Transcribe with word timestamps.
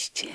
oczywiście 0.00 0.28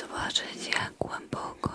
zobaczyć, 0.00 0.66
jak 0.74 0.92
głęboko 0.98 1.67